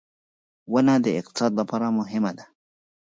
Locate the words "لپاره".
1.59-1.87